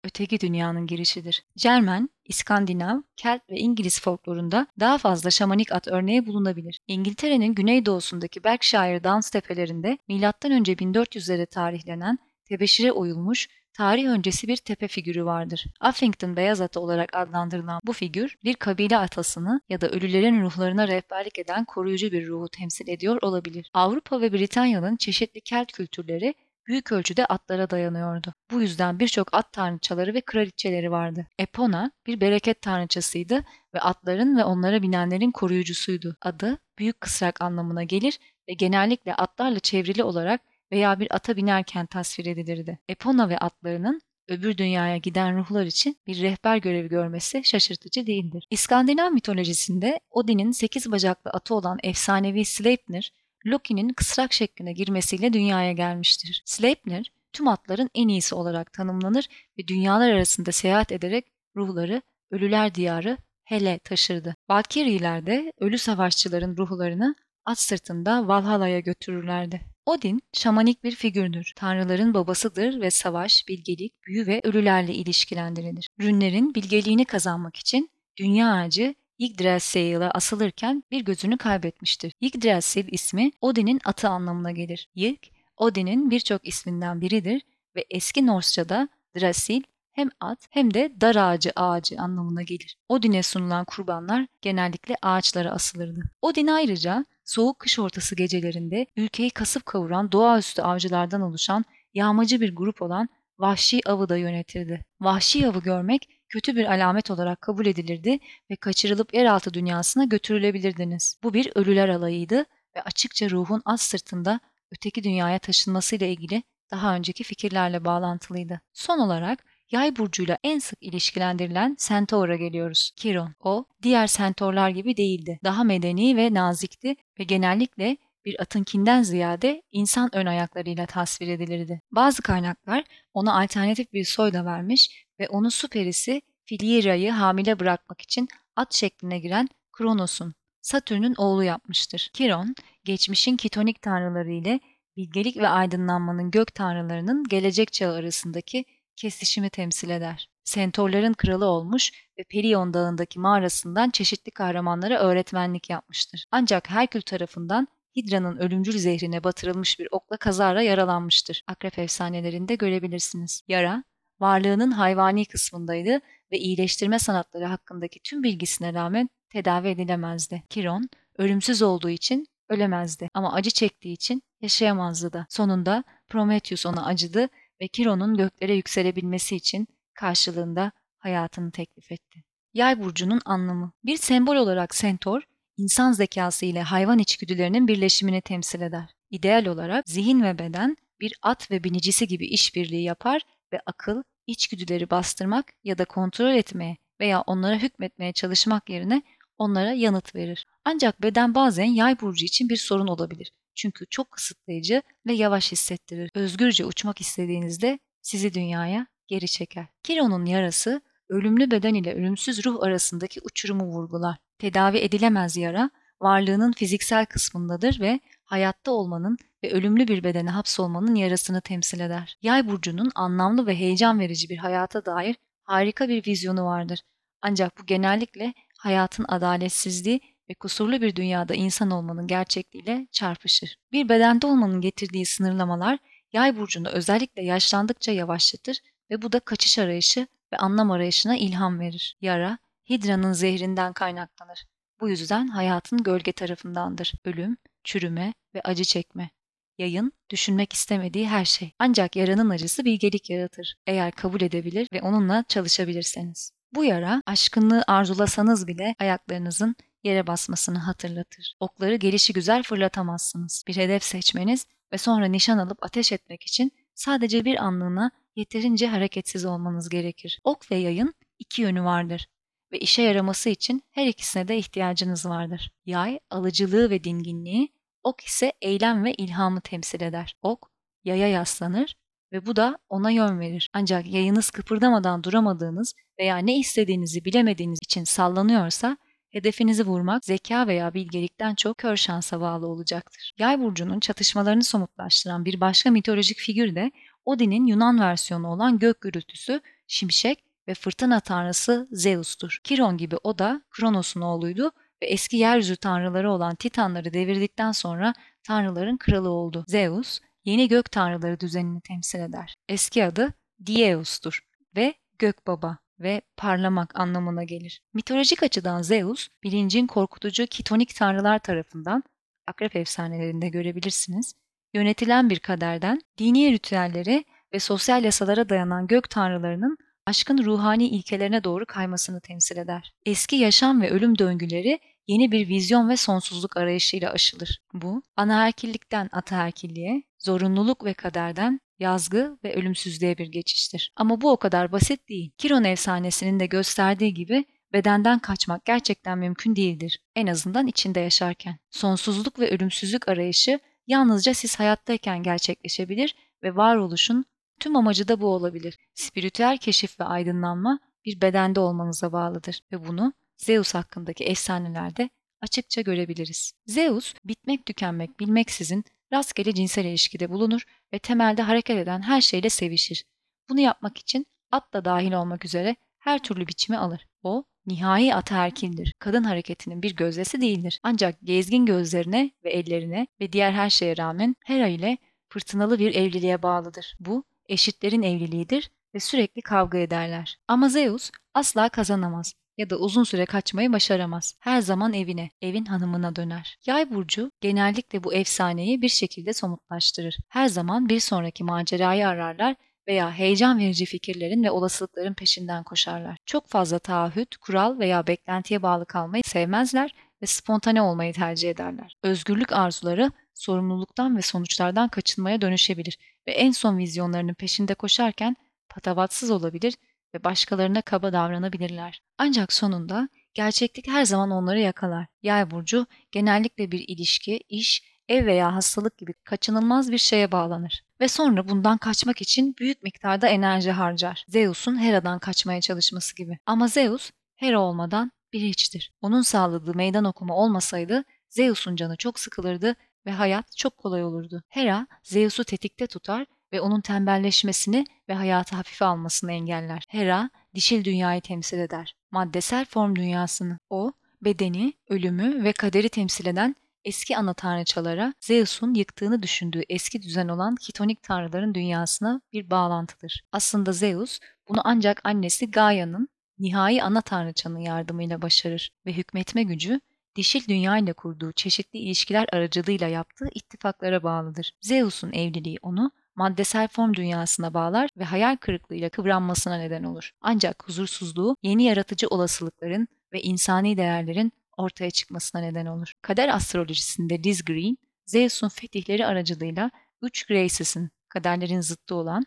öteki 0.05 0.41
dünyanın 0.41 0.87
girişidir. 0.87 1.45
Cermen, 1.57 2.09
İskandinav, 2.25 3.01
Kelt 3.17 3.51
ve 3.51 3.57
İngiliz 3.57 4.01
folklorunda 4.01 4.67
daha 4.81 4.99
fazla 4.99 5.31
şamanik 5.31 5.73
at 5.73 5.89
örneği 5.89 6.27
bulunabilir. 6.27 6.81
İngiltere'nin 6.89 7.55
güneydoğusundaki 7.55 8.45
Berkshire 8.45 9.05
Downs 9.05 9.31
tepelerinde 9.31 9.99
M.Ö. 10.09 10.17
1400'lere 10.17 11.47
tarihlenen 11.47 12.19
tebeşire 12.45 12.93
oyulmuş 12.93 13.49
tarih 13.75 14.09
öncesi 14.09 14.49
bir 14.49 14.57
tepe 14.57 14.89
figürü 14.89 15.25
vardır. 15.25 15.65
Uffington 15.89 16.37
beyaz 16.37 16.61
atı 16.61 16.81
olarak 16.81 17.17
adlandırılan 17.17 17.81
bu 17.87 17.93
figür 17.93 18.37
bir 18.45 18.55
kabile 18.55 18.99
atasını 18.99 19.61
ya 19.69 19.81
da 19.81 19.89
ölülerin 19.89 20.43
ruhlarına 20.43 20.89
rehberlik 20.89 21.39
eden 21.39 21.65
koruyucu 21.65 22.13
bir 22.13 22.29
ruhu 22.29 22.49
temsil 22.49 22.89
ediyor 22.89 23.19
olabilir. 23.23 23.71
Avrupa 23.75 24.21
ve 24.21 24.33
Britanya'nın 24.33 24.97
çeşitli 24.97 25.41
Kelt 25.41 25.73
kültürleri 25.73 26.35
büyük 26.67 26.93
ölçüde 26.93 27.27
atlara 27.27 27.71
dayanıyordu. 27.71 28.35
Bu 28.51 28.63
yüzden 28.63 28.99
birçok 29.01 29.29
at 29.35 29.53
tanrıçaları 29.53 30.15
ve 30.15 30.21
kraliçeleri 30.21 30.91
vardı. 30.91 31.27
Epona 31.39 31.91
bir 32.07 32.21
bereket 32.21 32.63
tanrıçasıydı 32.63 33.45
ve 33.75 33.81
atların 33.81 34.37
ve 34.37 34.45
onlara 34.45 34.83
binenlerin 34.83 35.31
koruyucusuydu. 35.31 36.17
Adı 36.23 36.59
büyük 36.79 37.01
kısrak 37.01 37.41
anlamına 37.41 37.85
gelir 37.85 38.19
ve 38.49 38.55
genellikle 38.55 39.15
atlarla 39.15 39.59
çevrili 39.61 40.03
olarak 40.03 40.41
veya 40.73 41.01
bir 41.01 41.15
ata 41.15 41.37
binerken 41.37 41.87
tasvir 41.87 42.27
edilirdi. 42.27 42.79
Epona 42.89 43.29
ve 43.29 43.39
atlarının 43.39 44.01
öbür 44.29 44.59
dünyaya 44.59 44.97
giden 44.97 45.37
ruhlar 45.37 45.67
için 45.67 45.97
bir 46.07 46.23
rehber 46.23 46.57
görevi 46.57 46.89
görmesi 46.89 47.45
şaşırtıcı 47.45 48.07
değildir. 48.07 48.47
İskandinav 48.51 49.11
mitolojisinde 49.11 50.01
Odin'in 50.11 50.51
sekiz 50.51 50.93
bacaklı 50.93 51.31
atı 51.31 51.55
olan 51.55 51.79
efsanevi 51.83 52.45
Sleipnir, 52.45 53.13
Loki'nin 53.47 53.89
kısrak 53.89 54.33
şekline 54.33 54.73
girmesiyle 54.73 55.33
dünyaya 55.33 55.73
gelmiştir. 55.73 56.43
Sleipnir, 56.45 57.13
tüm 57.33 57.49
atların 57.49 57.91
en 57.95 58.09
iyisi 58.09 58.35
olarak 58.35 58.73
tanımlanır 58.73 59.29
ve 59.59 59.69
dünyalar 59.69 60.11
arasında 60.11 60.53
seyahat 60.53 60.93
ederek 60.93 61.27
ruhları 61.57 62.03
ölüler 62.31 62.75
diyarı 62.75 63.19
Hele 63.45 63.79
taşırdı. 63.79 64.35
Valkyriler 64.51 65.27
de 65.27 65.53
ölü 65.59 65.79
savaşçıların 65.79 66.57
ruhlarını 66.57 67.15
at 67.45 67.59
sırtında 67.59 68.29
Valhalla'ya 68.29 68.81
götürürlerdi. 68.81 69.61
Odin, 69.87 70.23
şamanik 70.33 70.85
bir 70.85 70.95
figürdür. 70.95 71.53
Tanrıların 71.57 72.15
babasıdır 72.15 72.81
ve 72.81 72.91
savaş, 72.91 73.49
bilgelik, 73.49 74.07
büyü 74.07 74.27
ve 74.27 74.41
ölülerle 74.45 74.95
ilişkilendirilir. 74.95 75.89
Rünlerin 76.01 76.55
bilgeliğini 76.55 77.05
kazanmak 77.05 77.57
için 77.57 77.91
dünya 78.17 78.53
ağacı 78.53 78.95
Yggdrasil'e 79.19 80.11
asılırken 80.11 80.85
bir 80.91 81.05
gözünü 81.05 81.39
kaybetmiştir. 81.39 82.13
Yggdrasil 82.21 82.89
ismi 82.91 83.31
Odin'in 83.41 83.81
atı 83.85 84.09
anlamına 84.09 84.51
gelir. 84.51 84.89
Yggd, 84.95 85.25
Odin'in 85.57 86.11
birçok 86.11 86.47
isminden 86.47 87.01
biridir 87.01 87.43
ve 87.77 87.85
eski 87.91 88.27
Norsça'da 88.27 88.89
Drasil 89.17 89.63
hem 89.93 90.09
at 90.21 90.47
hem 90.51 90.75
de 90.75 90.93
dar 91.01 91.17
ağacı 91.17 91.53
ağacı 91.57 92.01
anlamına 92.01 92.43
gelir. 92.43 92.77
Odin'e 92.89 93.23
sunulan 93.23 93.65
kurbanlar 93.65 94.27
genellikle 94.43 94.97
ağaçlara 95.03 95.51
asılırdı. 95.51 96.01
Odin 96.23 96.47
ayrıca 96.47 97.05
soğuk 97.25 97.59
kış 97.59 97.79
ortası 97.79 98.17
gecelerinde 98.17 98.87
ülkeyi 98.97 99.31
kasıp 99.31 99.67
kavuran 99.67 100.13
doğaüstü 100.13 100.63
avcılardan 100.63 101.21
oluşan 101.21 101.65
yağmacı 101.95 102.41
bir 102.41 102.57
grup 102.57 102.83
olan 102.83 103.09
vahşi 103.39 103.81
avı 103.87 104.09
da 104.09 104.17
yönetirdi. 104.17 104.85
Vahşi 105.01 105.49
avı 105.49 105.61
görmek 105.61 106.09
kötü 106.29 106.57
bir 106.57 106.65
alamet 106.65 107.11
olarak 107.11 107.41
kabul 107.41 107.67
edilirdi 107.67 108.19
ve 108.51 108.57
kaçırılıp 108.57 109.15
yeraltı 109.15 109.55
dünyasına 109.55 110.05
götürülebilirdiniz. 110.05 111.19
Bu 111.23 111.35
bir 111.35 111.53
ölüler 111.55 111.89
alayıydı 111.89 112.45
ve 112.77 112.83
açıkça 112.83 113.31
ruhun 113.31 113.63
az 113.65 113.81
sırtında 113.81 114.41
öteki 114.71 115.05
dünyaya 115.05 115.39
taşınmasıyla 115.39 116.07
ilgili 116.07 116.43
daha 116.71 116.97
önceki 116.97 117.25
fikirlerle 117.25 117.85
bağlantılıydı. 117.85 118.61
Son 118.73 118.99
olarak 118.99 119.45
yay 119.71 119.97
burcuyla 119.97 120.39
en 120.45 120.59
sık 120.59 120.83
ilişkilendirilen 120.83 121.77
Centaur'a 121.79 122.37
geliyoruz. 122.37 122.91
Kiron. 122.97 123.35
O, 123.41 123.65
diğer 123.83 124.07
Centaurlar 124.07 124.71
gibi 124.71 124.97
değildi. 124.97 125.39
Daha 125.45 125.65
medeni 125.65 126.17
ve 126.17 126.35
nazikti 126.35 126.97
ve 127.19 127.25
genellikle 127.25 127.97
bir 128.25 128.43
atınkinden 128.43 129.03
ziyade 129.03 129.63
insan 129.73 130.11
ön 130.13 130.27
ayaklarıyla 130.27 130.87
tasvir 130.87 131.29
edilirdi. 131.29 131.81
Bazı 131.93 132.23
kaynaklar 132.23 132.85
ona 133.15 133.41
alternatif 133.41 133.93
bir 133.93 134.05
soy 134.05 134.33
da 134.33 134.45
vermiş 134.45 135.04
ve 135.21 135.29
onu 135.29 135.51
su 135.51 135.69
perisi 135.69 136.23
Filiera'yı 136.45 137.11
hamile 137.11 137.59
bırakmak 137.61 138.01
için 138.01 138.29
at 138.57 138.75
şekline 138.75 139.19
giren 139.19 139.49
Kronos'un, 139.73 140.35
Satürn'ün 140.63 141.15
oğlu 141.15 141.45
yapmıştır. 141.45 142.11
Kiron, 142.13 142.55
geçmişin 142.85 143.37
kitonik 143.37 143.83
tanrıları 143.83 144.33
ile 144.33 144.61
bilgelik 144.97 145.37
ve 145.37 145.49
aydınlanmanın 145.49 146.31
gök 146.31 146.55
tanrılarının 146.55 147.25
gelecek 147.25 147.73
çağı 147.73 147.95
arasındaki 147.95 148.65
kesişimi 148.97 149.51
temsil 149.51 149.91
eder. 149.91 150.29
Sentorların 150.45 151.13
kralı 151.13 151.45
olmuş 151.45 151.93
ve 152.19 152.25
Perion 152.25 152.75
Dağı'ndaki 152.75 153.21
mağarasından 153.21 153.91
çeşitli 153.91 154.31
kahramanlara 154.31 154.99
öğretmenlik 154.99 155.71
yapmıştır. 155.71 156.25
Ancak 156.31 156.71
Herkül 156.71 157.03
tarafından 157.03 157.69
Hidra'nın 157.97 158.37
ölümcül 158.37 158.79
zehrine 158.79 159.25
batırılmış 159.25 159.79
bir 159.79 159.89
okla 159.91 160.17
kazara 160.17 160.63
yaralanmıştır. 160.63 161.45
Akrep 161.47 161.79
efsanelerinde 161.79 162.55
görebilirsiniz. 162.55 163.43
Yara, 163.49 163.85
varlığının 164.25 164.71
hayvani 164.71 165.27
kısmındaydı 165.27 166.01
ve 166.33 166.39
iyileştirme 166.39 166.99
sanatları 166.99 167.45
hakkındaki 167.45 168.01
tüm 168.05 168.23
bilgisine 168.23 168.75
rağmen 168.75 169.11
tedavi 169.31 169.69
edilemezdi. 169.69 170.43
Kiron, 170.51 170.89
ölümsüz 171.19 171.63
olduğu 171.63 171.91
için 171.91 172.27
ölemezdi 172.49 173.11
ama 173.15 173.33
acı 173.35 173.51
çektiği 173.51 173.93
için 173.93 174.23
yaşayamazdı 174.41 175.13
da. 175.13 175.27
Sonunda 175.29 175.85
Prometheus 176.09 176.67
ona 176.67 176.87
acıdı 176.87 177.29
ve 177.61 177.69
Kiron'un 177.69 178.17
göklere 178.17 178.55
yükselebilmesi 178.55 179.37
için 179.37 179.69
karşılığında 179.95 180.73
hayatını 180.99 181.51
teklif 181.51 181.93
etti. 181.93 182.25
Yay 182.55 182.83
burcunun 182.83 183.21
anlamı. 183.25 183.73
Bir 183.85 183.97
sembol 183.97 184.37
olarak 184.37 184.71
Centaur, 184.71 185.23
insan 185.57 185.93
zekası 185.93 186.47
ile 186.47 186.63
hayvan 186.63 186.99
içgüdülerinin 186.99 187.69
birleşimini 187.69 188.21
temsil 188.21 188.61
eder. 188.61 188.91
İdeal 189.11 189.47
olarak 189.47 189.89
zihin 189.89 190.23
ve 190.23 190.39
beden 190.39 190.77
bir 191.01 191.15
at 191.23 191.51
ve 191.51 191.65
binicisi 191.65 192.07
gibi 192.07 192.27
işbirliği 192.27 192.83
yapar 192.83 193.23
ve 193.53 193.61
akıl, 193.67 194.03
içgüdüleri 194.27 194.91
bastırmak 194.91 195.53
ya 195.65 195.79
da 195.79 195.85
kontrol 195.85 196.35
etmeye 196.35 196.77
veya 197.01 197.21
onlara 197.21 197.57
hükmetmeye 197.57 198.13
çalışmak 198.13 198.71
yerine 198.71 199.03
onlara 199.39 199.73
yanıt 199.73 200.15
verir. 200.15 200.47
Ancak 200.65 201.03
beden 201.03 201.35
bazen 201.35 201.65
yay 201.65 202.01
burcu 202.01 202.25
için 202.25 202.49
bir 202.49 202.57
sorun 202.57 202.87
olabilir. 202.87 203.33
Çünkü 203.55 203.87
çok 203.87 204.11
kısıtlayıcı 204.11 204.83
ve 205.07 205.13
yavaş 205.13 205.53
hissettirir. 205.53 206.11
Özgürce 206.15 206.65
uçmak 206.65 207.01
istediğinizde 207.01 207.79
sizi 208.03 208.35
dünyaya 208.35 208.87
geri 209.07 209.29
çeker. 209.29 209.67
Kiron'un 209.83 210.25
yarası 210.25 210.81
ölümlü 211.09 211.51
beden 211.51 211.75
ile 211.75 211.95
ölümsüz 211.95 212.47
ruh 212.47 212.63
arasındaki 212.63 213.21
uçurumu 213.21 213.65
vurgular. 213.65 214.17
Tedavi 214.39 214.79
edilemez 214.79 215.37
yara 215.37 215.71
varlığının 216.01 216.53
fiziksel 216.53 217.07
kısmındadır 217.07 217.81
ve 217.81 218.01
hayatta 218.25 218.71
olmanın 218.71 219.17
ve 219.45 219.53
ölümlü 219.53 219.89
bir 219.89 220.05
bedene 220.05 220.31
hapsolmanın 220.31 220.95
yarasını 220.95 221.41
temsil 221.41 221.81
eder. 221.81 222.19
Yay 222.23 222.49
burcunun 222.49 222.93
anlamlı 222.95 223.47
ve 223.47 223.57
heyecan 223.57 224.01
verici 224.01 224.29
bir 224.29 224.39
hayata 224.39 224.85
dair 224.85 225.17
harika 225.43 225.89
bir 225.89 226.07
vizyonu 226.07 226.45
vardır. 226.45 226.81
Ancak 227.23 227.59
bu 227.59 227.67
genellikle 227.67 228.35
hayatın 228.59 229.05
adaletsizliği 229.09 230.01
ve 230.31 230.35
kusurlu 230.35 230.81
bir 230.81 230.97
dünyada 230.97 231.35
insan 231.35 231.71
olmanın 231.71 232.07
gerçekliğiyle 232.07 232.87
çarpışır. 232.93 233.59
Bir 233.73 233.89
bedende 233.89 234.27
olmanın 234.27 234.61
getirdiği 234.61 235.07
sınırlamalar 235.07 235.79
Yay 236.15 236.37
burcunu 236.37 236.69
özellikle 236.69 237.23
yaşlandıkça 237.23 237.93
yavaşlatır 237.93 238.61
ve 238.91 239.03
bu 239.03 239.13
da 239.13 239.21
kaçış 239.21 239.59
arayışı 239.59 240.07
ve 240.33 240.37
anlam 240.37 240.71
arayışına 240.71 241.17
ilham 241.17 241.61
verir. 241.61 241.97
Yara, 242.01 242.39
Hidra'nın 242.71 243.13
zehrinden 243.13 243.73
kaynaklanır. 243.73 244.45
Bu 244.81 244.89
yüzden 244.89 245.29
hayatın 245.29 245.83
gölge 245.83 246.13
tarafındandır. 246.13 246.93
Ölüm, 247.05 247.37
çürüme 247.65 248.15
ve 248.35 248.41
acı 248.41 248.65
çekme. 248.65 249.11
Yayın, 249.59 249.93
düşünmek 250.11 250.53
istemediği 250.53 251.09
her 251.09 251.25
şey. 251.25 251.53
Ancak 251.59 251.97
yaranın 251.97 252.31
acısı 252.31 252.65
bilgelik 252.65 253.11
yaratır. 253.11 253.55
Eğer 253.67 253.93
kabul 253.93 254.21
edebilir 254.21 254.69
ve 254.73 254.83
onunla 254.83 255.25
çalışabilirseniz. 255.29 256.31
Bu 256.53 256.65
yara, 256.65 257.03
aşkınlığı 257.07 257.65
arzulasanız 257.67 258.47
bile 258.47 258.75
ayaklarınızın 258.79 259.57
yere 259.85 260.07
basmasını 260.07 260.59
hatırlatır. 260.59 261.35
Okları 261.41 261.77
gelişi 261.77 262.13
güzel 262.13 262.43
fırlatamazsınız. 262.43 263.45
Bir 263.49 263.57
hedef 263.57 263.83
seçmeniz 263.85 264.47
ve 264.73 264.79
sonra 264.79 265.07
nişan 265.07 265.39
alıp 265.39 265.65
ateş 265.65 265.93
etmek 265.93 266.23
için 266.23 266.53
sadece 266.75 267.25
bir 267.25 267.45
anlığına 267.45 267.91
yeterince 268.17 268.67
hareketsiz 268.67 269.25
olmanız 269.25 269.69
gerekir. 269.69 270.21
Ok 270.25 270.51
ve 270.51 270.57
yayın 270.57 270.95
iki 271.19 271.43
yönü 271.43 271.63
vardır 271.65 272.09
ve 272.53 272.59
işe 272.59 272.83
yaraması 272.83 273.29
için 273.29 273.63
her 273.71 273.87
ikisine 273.87 274.29
de 274.29 274.39
ihtiyacınız 274.39 275.07
vardır. 275.07 275.53
Yay 275.67 275.99
alıcılığı 276.11 276.71
ve 276.71 276.85
dinginliği, 276.85 277.49
ok 277.83 278.01
ise 278.01 278.33
eylem 278.41 278.85
ve 278.85 278.95
ilhamı 278.95 279.41
temsil 279.41 279.81
eder. 279.81 280.17
Ok 280.23 280.51
yaya 280.85 281.09
yaslanır 281.09 281.77
ve 282.13 282.27
bu 282.27 282.37
da 282.37 282.59
ona 282.69 282.91
yön 282.91 283.21
verir. 283.21 283.51
Ancak 283.53 283.87
yayınız 283.87 284.31
kıpırdamadan 284.31 285.05
duramadığınız 285.05 285.75
veya 285.99 286.17
ne 286.19 286.39
istediğinizi 286.39 287.05
bilemediğiniz 287.05 287.59
için 287.63 287.85
sallanıyorsa 287.85 288.77
hedefinizi 289.11 289.67
vurmak 289.67 290.05
zeka 290.05 290.47
veya 290.47 290.75
bilgelikten 290.75 291.35
çok 291.35 291.59
kör 291.59 291.77
şansa 291.77 292.21
bağlı 292.21 292.47
olacaktır. 292.47 293.13
Yay 293.19 293.41
burcunun 293.41 293.81
çatışmalarını 293.81 294.45
somutlaştıran 294.45 295.25
bir 295.25 295.41
başka 295.41 295.71
mitolojik 295.71 296.19
figür 296.19 296.55
de 296.55 296.73
Odin'in 297.05 297.47
Yunan 297.47 297.81
versiyonu 297.81 298.29
olan 298.29 298.59
gök 298.59 298.81
gürültüsü, 298.81 299.41
şimşek 299.67 300.25
ve 300.49 300.55
fırtına 300.55 301.01
tanrısı 301.01 301.69
Zeus'tur. 301.73 302.39
Kiron 302.45 302.77
gibi 302.77 302.97
o 303.03 303.19
da 303.19 303.43
Kronos'un 303.51 304.01
oğluydu 304.01 304.53
ve 304.83 304.87
eski 304.87 305.17
yeryüzü 305.17 305.57
tanrıları 305.57 306.11
olan 306.11 306.35
Titanları 306.35 306.93
devirdikten 306.93 307.53
sonra 307.53 307.95
tanrıların 308.23 308.77
kralı 308.77 309.11
oldu. 309.11 309.45
Zeus, 309.49 310.01
yeni 310.25 310.49
gök 310.49 310.73
tanrıları 310.73 311.21
düzenini 311.21 311.61
temsil 311.61 311.99
eder. 311.99 312.37
Eski 312.49 312.85
adı 312.85 313.13
Dieus'tur 313.47 314.21
ve 314.57 314.75
gök 314.99 315.27
baba 315.27 315.59
ve 315.81 316.03
parlamak 316.17 316.81
anlamına 316.81 317.25
gelir. 317.25 317.63
Mitolojik 317.75 318.23
açıdan 318.23 318.63
Zeus, 318.63 319.09
bilincin 319.23 319.67
korkutucu 319.67 320.27
kitonik 320.27 320.75
tanrılar 320.75 321.19
tarafından, 321.19 321.83
akrep 322.27 322.57
efsanelerinde 322.57 323.29
görebilirsiniz, 323.29 324.15
yönetilen 324.55 325.11
bir 325.11 325.19
kaderden, 325.19 325.81
dini 325.99 326.33
ritüellere 326.33 327.05
ve 327.33 327.39
sosyal 327.39 327.85
yasalara 327.85 328.29
dayanan 328.29 328.67
gök 328.67 328.91
tanrılarının 328.91 329.59
aşkın 329.87 330.25
ruhani 330.25 330.69
ilkelerine 330.69 331.25
doğru 331.25 331.47
kaymasını 331.47 332.01
temsil 332.01 332.37
eder. 332.37 332.73
Eski 332.87 333.17
yaşam 333.17 333.63
ve 333.63 333.71
ölüm 333.71 333.99
döngüleri 333.99 334.59
yeni 334.87 335.13
bir 335.13 335.29
vizyon 335.29 335.69
ve 335.69 335.77
sonsuzluk 335.77 336.37
arayışıyla 336.37 336.91
aşılır. 336.91 337.41
Bu, 337.53 337.83
anaerkillikten 337.97 338.89
ataerkilliğe, 338.93 339.83
zorunluluk 339.99 340.65
ve 340.65 340.75
kaderden 340.75 341.41
yazgı 341.59 342.19
ve 342.25 342.35
ölümsüzlüğe 342.35 342.99
bir 342.99 343.07
geçiştir. 343.07 343.73
Ama 343.77 344.01
bu 344.01 344.11
o 344.11 344.17
kadar 344.17 344.53
basit 344.53 344.89
değil. 344.89 345.13
Kiron 345.19 345.45
efsanesinin 345.45 346.21
de 346.21 346.27
gösterdiği 346.27 346.95
gibi 346.95 347.25
bedenden 347.53 347.99
kaçmak 347.99 348.45
gerçekten 348.45 348.99
mümkün 348.99 349.37
değildir. 349.37 349.81
En 349.97 350.07
azından 350.07 350.47
içinde 350.47 350.81
yaşarken. 350.81 351.39
Sonsuzluk 351.51 352.19
ve 352.19 352.31
ölümsüzlük 352.31 352.89
arayışı 352.89 353.41
yalnızca 353.67 354.15
siz 354.15 354.39
hayattayken 354.39 355.03
gerçekleşebilir 355.03 355.95
ve 356.23 356.37
varoluşun 356.37 357.05
tüm 357.41 357.57
amacı 357.57 357.89
da 357.89 358.01
bu 358.01 358.07
olabilir. 358.07 358.59
Spiritüel 358.75 359.39
keşif 359.39 359.81
ve 359.81 359.85
aydınlanma 359.85 360.61
bir 360.85 361.01
bedende 361.01 361.41
olmanıza 361.41 361.93
bağlıdır 361.93 362.41
ve 362.53 362.69
bunu 362.69 362.93
Zeus 363.17 363.55
hakkındaki 363.55 364.05
efsanelerde 364.05 364.91
açıkça 365.21 365.61
görebiliriz. 365.61 366.33
Zeus, 366.47 366.95
bitmek 367.05 367.47
tükenmek 367.47 368.01
bilmeksizin 368.01 368.65
rastgele 368.93 369.35
cinsel 369.35 369.65
ilişkide 369.65 370.11
bulunur 370.11 370.45
ve 370.73 370.79
temelde 370.79 371.23
hareket 371.23 371.57
eden 371.57 371.83
her 371.83 372.01
şeyle 372.01 372.29
sevişir. 372.29 372.85
Bunu 373.29 373.41
yapmak 373.41 373.79
için 373.79 374.07
at 374.31 374.53
da 374.53 374.65
dahil 374.65 374.93
olmak 374.93 375.25
üzere 375.25 375.57
her 375.79 376.03
türlü 376.03 376.27
biçimi 376.27 376.59
alır. 376.59 376.87
O, 377.03 377.25
nihai 377.47 377.95
ataerkildir. 377.95 378.75
Kadın 378.79 379.05
hareketinin 379.05 379.63
bir 379.63 379.77
gözdesi 379.77 380.21
değildir. 380.21 380.61
Ancak 380.63 380.99
gezgin 381.03 381.47
gözlerine 381.47 382.11
ve 382.25 382.31
ellerine 382.31 382.87
ve 383.01 383.13
diğer 383.13 383.33
her 383.33 383.51
şeye 383.51 383.77
rağmen 383.77 384.17
Hera 384.25 384.47
ile 384.47 384.79
fırtınalı 385.09 385.59
bir 385.59 385.75
evliliğe 385.75 386.23
bağlıdır. 386.23 386.77
Bu, 386.81 387.05
eşitlerin 387.29 387.83
evliliğidir 387.83 388.51
ve 388.75 388.81
sürekli 388.81 389.23
kavga 389.23 389.59
ederler. 389.59 390.19
Ama 390.29 390.49
Zeus 390.49 390.91
asla 391.15 391.49
kazanamaz 391.49 392.15
ya 392.39 392.51
da 392.51 392.57
uzun 392.57 392.85
süre 392.85 393.07
kaçmayı 393.07 393.53
başaramaz. 393.53 394.15
Her 394.21 394.41
zaman 394.41 394.73
evine, 394.73 395.11
evin 395.23 395.45
hanımına 395.45 395.97
döner. 395.97 396.39
Yay 396.47 396.71
burcu 396.71 397.11
genellikle 397.21 397.85
bu 397.85 397.95
efsaneyi 397.95 398.63
bir 398.63 398.69
şekilde 398.69 399.13
somutlaştırır. 399.13 399.97
Her 400.09 400.29
zaman 400.29 400.69
bir 400.69 400.81
sonraki 400.81 401.25
macerayı 401.25 401.89
ararlar 401.89 402.37
veya 402.69 402.93
heyecan 402.93 403.39
verici 403.39 403.65
fikirlerin 403.65 404.25
ve 404.25 404.31
olasılıkların 404.31 404.95
peşinden 404.95 405.43
koşarlar. 405.45 405.97
Çok 406.07 406.29
fazla 406.29 406.59
taahhüt, 406.59 407.17
kural 407.17 407.59
veya 407.59 407.87
beklentiye 407.87 408.43
bağlı 408.43 408.67
kalmayı 408.67 409.03
sevmezler 409.07 409.75
ve 410.03 410.07
spontane 410.07 410.63
olmayı 410.63 410.93
tercih 410.93 411.31
ederler. 411.31 411.77
Özgürlük 411.83 412.33
arzuları 412.33 412.93
sorumluluktan 413.15 413.97
ve 413.97 414.03
sonuçlardan 414.03 414.69
kaçınmaya 414.69 415.21
dönüşebilir 415.21 415.79
ve 416.07 416.13
en 416.13 416.31
son 416.31 416.59
vizyonlarının 416.59 417.15
peşinde 417.15 417.55
koşarken 417.55 418.17
patavatsız 418.49 419.11
olabilir 419.11 419.55
ve 419.95 420.05
başkalarına 420.05 420.63
kaba 420.63 420.93
davranabilirler. 420.93 421.83
Ancak 421.99 422.33
sonunda 422.33 422.89
gerçeklik 423.15 423.69
her 423.69 423.85
zaman 423.85 424.11
onları 424.11 424.41
yakalar. 424.41 424.87
Yay 425.03 425.31
burcu 425.31 425.67
genellikle 425.93 426.51
bir 426.51 426.65
ilişki, 426.69 427.21
iş, 427.29 427.63
ev 427.89 428.07
veya 428.07 428.35
hastalık 428.35 428.79
gibi 428.79 428.93
kaçınılmaz 429.05 429.73
bir 429.73 429.79
şeye 429.79 430.13
bağlanır 430.13 430.65
ve 430.81 430.89
sonra 430.89 431.29
bundan 431.29 431.59
kaçmak 431.59 432.03
için 432.03 432.37
büyük 432.39 432.63
miktarda 432.63 433.09
enerji 433.09 433.51
harcar. 433.51 434.05
Zeus'un 434.09 434.57
Hera'dan 434.57 434.99
kaçmaya 434.99 435.41
çalışması 435.41 435.97
gibi. 435.97 436.19
Ama 436.27 436.49
Zeus 436.49 436.91
Hera 437.17 437.41
olmadan 437.41 437.93
bir 438.13 438.21
hiçtir. 438.21 438.73
Onun 438.83 439.03
sağladığı 439.03 439.55
meydan 439.55 439.85
okuma 439.85 440.17
olmasaydı 440.17 440.85
Zeus'un 441.09 441.57
canı 441.57 441.77
çok 441.77 442.01
sıkılırdı 442.01 442.57
ve 442.87 442.91
hayat 442.91 443.37
çok 443.37 443.57
kolay 443.57 443.85
olurdu. 443.85 444.23
Hera 444.29 444.67
Zeus'u 444.83 445.25
tetikte 445.25 445.67
tutar 445.67 446.07
ve 446.33 446.41
onun 446.41 446.61
tembelleşmesini 446.61 447.65
ve 447.89 447.95
hayatı 447.95 448.37
hafife 448.37 448.65
almasını 448.65 449.13
engeller. 449.13 449.65
Hera, 449.69 450.11
dişil 450.35 450.65
dünyayı 450.65 451.01
temsil 451.01 451.39
eder. 451.39 451.77
Maddesel 451.91 452.45
form 452.45 452.77
dünyasını. 452.77 453.39
O, 453.51 453.73
bedeni, 454.03 454.53
ölümü 454.69 455.25
ve 455.25 455.33
kaderi 455.33 455.69
temsil 455.69 456.07
eden 456.07 456.37
eski 456.65 456.97
ana 456.97 457.15
tanrıçalara 457.15 457.95
Zeus'un 458.01 458.55
yıktığını 458.55 459.03
düşündüğü 459.03 459.43
eski 459.49 459.83
düzen 459.83 460.09
olan 460.09 460.35
kitonik 460.35 460.83
tanrıların 460.83 461.35
dünyasına 461.35 462.01
bir 462.13 462.31
bağlantıdır. 462.31 463.05
Aslında 463.13 463.53
Zeus 463.53 463.99
bunu 464.29 464.41
ancak 464.45 464.81
annesi 464.85 465.31
Gaia'nın 465.31 465.89
nihai 466.19 466.63
ana 466.63 466.81
tanrıçanın 466.81 467.39
yardımıyla 467.39 468.03
başarır 468.03 468.53
ve 468.67 468.73
hükmetme 468.73 469.23
gücü 469.23 469.61
dişil 469.97 470.29
dünya 470.29 470.59
ile 470.59 470.73
kurduğu 470.73 471.13
çeşitli 471.13 471.59
ilişkiler 471.59 472.07
aracılığıyla 472.13 472.69
yaptığı 472.69 473.09
ittifaklara 473.15 473.83
bağlıdır. 473.83 474.33
Zeus'un 474.41 474.93
evliliği 474.93 475.39
onu 475.43 475.71
maddesel 475.95 476.49
form 476.49 476.75
dünyasına 476.75 477.35
bağlar 477.35 477.71
ve 477.77 477.85
hayal 477.85 478.17
kırıklığıyla 478.17 478.69
kıvranmasına 478.69 479.37
neden 479.37 479.65
olur. 479.65 479.91
Ancak 480.01 480.49
huzursuzluğu 480.49 481.17
yeni 481.23 481.45
yaratıcı 481.45 481.89
olasılıkların 481.89 482.69
ve 482.93 483.03
insani 483.03 483.57
değerlerin 483.57 484.13
ortaya 484.37 484.71
çıkmasına 484.71 485.21
neden 485.21 485.47
olur. 485.47 485.73
Kader 485.83 486.09
astrolojisinde 486.09 487.03
Liz 487.03 487.25
Green, 487.25 487.59
Zeus'un 487.87 488.29
fetihleri 488.29 488.87
aracılığıyla 488.87 489.51
üç 489.83 490.05
Graces'in, 490.05 490.71
kaderlerin 490.89 491.41
zıttı 491.41 491.75
olan, 491.75 492.07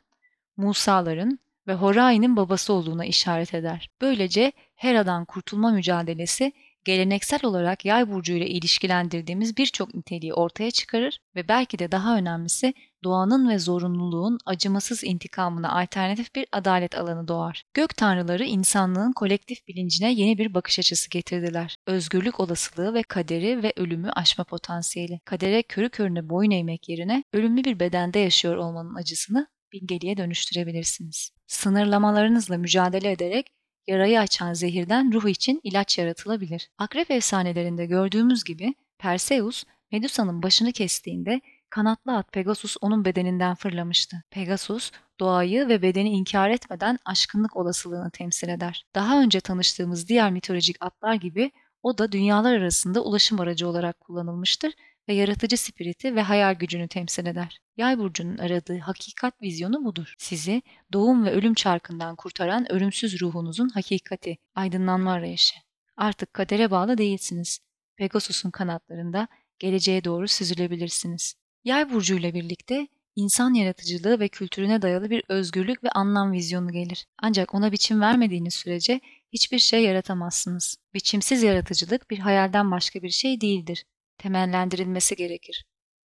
Musa'ların 0.57 1.39
ve 1.67 1.73
Horai'nin 1.73 2.35
babası 2.35 2.73
olduğuna 2.73 3.05
işaret 3.05 3.53
eder. 3.53 3.89
Böylece 4.01 4.51
Hera'dan 4.75 5.25
kurtulma 5.25 5.71
mücadelesi 5.71 6.51
geleneksel 6.85 7.39
olarak 7.43 7.85
yay 7.85 8.09
burcu 8.09 8.33
ile 8.33 8.47
ilişkilendirdiğimiz 8.47 9.57
birçok 9.57 9.95
niteliği 9.95 10.33
ortaya 10.33 10.71
çıkarır 10.71 11.19
ve 11.35 11.47
belki 11.47 11.79
de 11.79 11.91
daha 11.91 12.17
önemlisi 12.17 12.73
doğanın 13.03 13.49
ve 13.49 13.59
zorunluluğun 13.59 14.37
acımasız 14.45 15.03
intikamına 15.03 15.79
alternatif 15.81 16.35
bir 16.35 16.45
adalet 16.51 16.95
alanı 16.95 17.27
doğar. 17.27 17.63
Gök 17.73 17.97
tanrıları 17.97 18.43
insanlığın 18.43 19.11
kolektif 19.11 19.67
bilincine 19.67 20.13
yeni 20.13 20.37
bir 20.37 20.53
bakış 20.53 20.79
açısı 20.79 21.09
getirdiler. 21.09 21.75
Özgürlük 21.87 22.39
olasılığı 22.39 22.93
ve 22.93 23.03
kaderi 23.03 23.63
ve 23.63 23.73
ölümü 23.75 24.09
aşma 24.09 24.43
potansiyeli. 24.43 25.19
Kadere 25.25 25.63
körü 25.63 25.89
körüne 25.89 26.29
boyun 26.29 26.51
eğmek 26.51 26.89
yerine 26.89 27.23
ölümlü 27.33 27.63
bir 27.63 27.79
bedende 27.79 28.19
yaşıyor 28.19 28.55
olmanın 28.55 28.95
acısını 28.95 29.47
bilgeliğe 29.73 30.17
dönüştürebilirsiniz. 30.17 31.31
Sınırlamalarınızla 31.47 32.57
mücadele 32.57 33.11
ederek 33.11 33.56
yarayı 33.87 34.19
açan 34.19 34.53
zehirden 34.53 35.13
ruh 35.13 35.29
için 35.29 35.61
ilaç 35.63 35.97
yaratılabilir. 35.97 36.69
Akrep 36.77 37.11
efsanelerinde 37.11 37.85
gördüğümüz 37.85 38.43
gibi 38.43 38.75
Perseus, 38.99 39.63
Medusa'nın 39.91 40.43
başını 40.43 40.71
kestiğinde 40.71 41.41
kanatlı 41.69 42.15
at 42.17 42.31
Pegasus 42.31 42.77
onun 42.81 43.05
bedeninden 43.05 43.55
fırlamıştı. 43.55 44.23
Pegasus, 44.31 44.91
doğayı 45.19 45.67
ve 45.67 45.81
bedeni 45.81 46.09
inkar 46.09 46.49
etmeden 46.49 46.99
aşkınlık 47.05 47.55
olasılığını 47.55 48.11
temsil 48.11 48.49
eder. 48.49 48.85
Daha 48.95 49.21
önce 49.21 49.39
tanıştığımız 49.39 50.07
diğer 50.07 50.31
mitolojik 50.31 50.75
atlar 50.79 51.13
gibi 51.13 51.51
o 51.83 51.97
da 51.97 52.11
dünyalar 52.11 52.53
arasında 52.53 53.03
ulaşım 53.03 53.39
aracı 53.39 53.67
olarak 53.67 53.99
kullanılmıştır 53.99 54.73
ve 55.07 55.13
yaratıcı 55.13 55.57
spiriti 55.57 56.15
ve 56.15 56.21
hayal 56.21 56.53
gücünü 56.53 56.87
temsil 56.87 57.25
eder. 57.25 57.59
Yay 57.77 57.97
burcunun 57.97 58.37
aradığı 58.37 58.79
hakikat 58.79 59.41
vizyonu 59.41 59.85
budur. 59.85 60.13
Sizi 60.17 60.61
doğum 60.93 61.25
ve 61.25 61.31
ölüm 61.31 61.53
çarkından 61.53 62.15
kurtaran 62.15 62.71
ölümsüz 62.71 63.21
ruhunuzun 63.21 63.69
hakikati, 63.69 64.37
aydınlanma 64.55 65.11
arayışı. 65.11 65.55
Artık 65.97 66.33
kadere 66.33 66.71
bağlı 66.71 66.97
değilsiniz. 66.97 67.59
Pegasus'un 67.97 68.51
kanatlarında 68.51 69.27
geleceğe 69.59 70.03
doğru 70.03 70.27
süzülebilirsiniz. 70.27 71.35
Yay 71.63 71.91
burcuyla 71.91 72.33
birlikte 72.33 72.87
insan 73.15 73.53
yaratıcılığı 73.53 74.19
ve 74.19 74.27
kültürüne 74.27 74.81
dayalı 74.81 75.09
bir 75.09 75.23
özgürlük 75.29 75.83
ve 75.83 75.89
anlam 75.89 76.31
vizyonu 76.31 76.71
gelir. 76.71 77.07
Ancak 77.17 77.55
ona 77.55 77.71
biçim 77.71 78.01
vermediğiniz 78.01 78.53
sürece 78.53 79.01
hiçbir 79.33 79.59
şey 79.59 79.83
yaratamazsınız. 79.83 80.77
Biçimsiz 80.93 81.43
yaratıcılık 81.43 82.09
bir 82.09 82.19
hayalden 82.19 82.71
başka 82.71 83.01
bir 83.01 83.09
şey 83.09 83.41
değildir. 83.41 83.85
Temellendirilmesi 84.17 85.15
gerekir. 85.15 85.65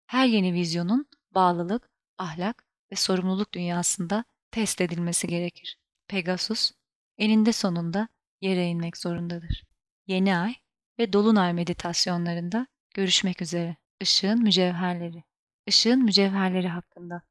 Her 0.07 0.27
yeni 0.27 0.53
vizyonun 0.53 1.07
bağlılık, 1.31 1.91
ahlak 2.19 2.65
ve 2.93 2.97
sorumluluk 2.97 3.55
dünyasında 3.55 4.25
test 4.51 4.81
edilmesi 4.81 5.27
gerekir. 5.27 5.79
Pegasus, 6.09 6.73
eninde 7.19 7.53
sonunda 7.53 8.09
yere 8.41 8.67
inmek 8.67 8.97
zorundadır. 8.97 9.65
Yeni 10.07 10.37
ay 10.37 10.55
ve 10.99 11.13
dolunay 11.13 11.53
meditasyonlarında 11.53 12.67
görüşmek 12.95 13.43
üzere. 13.43 13.77
Işığın 14.01 14.43
mücevherleri. 14.43 15.25
Işığın 15.67 16.05
mücevherleri 16.05 16.69
hakkında. 16.69 17.23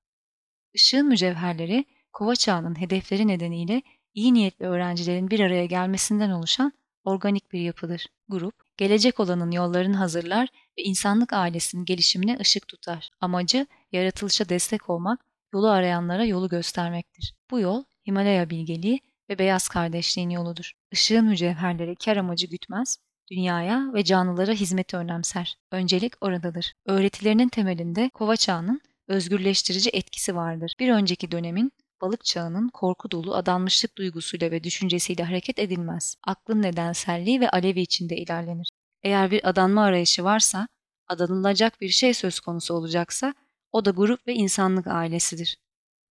Işığın 0.73 1.07
mücevherleri, 1.07 1.85
kova 2.13 2.35
çağının 2.35 2.79
hedefleri 2.81 3.27
nedeniyle 3.27 3.81
iyi 4.13 4.33
niyetli 4.33 4.65
öğrencilerin 4.65 5.29
bir 5.29 5.39
araya 5.39 5.65
gelmesinden 5.65 6.29
oluşan 6.29 6.73
organik 7.03 7.51
bir 7.51 7.59
yapıdır. 7.59 8.07
Grup, 8.29 8.66
gelecek 8.77 9.19
olanın 9.19 9.51
yollarını 9.51 9.97
hazırlar 9.97 10.49
ve 10.77 10.83
insanlık 10.83 11.33
ailesinin 11.33 11.85
gelişimine 11.85 12.37
ışık 12.41 12.67
tutar. 12.67 13.09
Amacı, 13.21 13.67
yaratılışa 13.91 14.49
destek 14.49 14.89
olmak, 14.89 15.19
yolu 15.53 15.69
arayanlara 15.69 16.25
yolu 16.25 16.49
göstermektir. 16.49 17.33
Bu 17.51 17.59
yol, 17.59 17.83
Himalaya 18.07 18.49
bilgeliği 18.49 18.99
ve 19.29 19.39
beyaz 19.39 19.67
kardeşliğin 19.67 20.29
yoludur. 20.29 20.71
Işığın 20.91 21.25
mücevherleri 21.25 21.95
kar 21.95 22.17
amacı 22.17 22.47
gütmez, 22.47 22.97
dünyaya 23.31 23.93
ve 23.93 24.03
canlılara 24.03 24.51
hizmeti 24.51 24.97
önemser. 24.97 25.57
Öncelik 25.71 26.13
oradadır. 26.21 26.73
Öğretilerinin 26.85 27.49
temelinde 27.49 28.09
kova 28.13 28.35
çağının 28.35 28.81
özgürleştirici 29.07 29.89
etkisi 29.93 30.35
vardır. 30.35 30.75
Bir 30.79 30.91
önceki 30.91 31.31
dönemin 31.31 31.71
balık 32.01 32.25
çağının 32.25 32.69
korku 32.69 33.11
dolu 33.11 33.35
adanmışlık 33.35 33.97
duygusuyla 33.97 34.51
ve 34.51 34.63
düşüncesiyle 34.63 35.23
hareket 35.23 35.59
edilmez. 35.59 36.15
Aklın 36.23 36.61
nedenselliği 36.61 37.41
ve 37.41 37.49
alevi 37.49 37.81
içinde 37.81 38.17
ilerlenir. 38.17 38.69
Eğer 39.03 39.31
bir 39.31 39.49
adanma 39.49 39.83
arayışı 39.83 40.23
varsa, 40.23 40.67
adanılacak 41.07 41.81
bir 41.81 41.89
şey 41.89 42.13
söz 42.13 42.39
konusu 42.39 42.73
olacaksa, 42.73 43.33
o 43.71 43.85
da 43.85 43.91
grup 43.91 44.27
ve 44.27 44.33
insanlık 44.33 44.87
ailesidir. 44.87 45.57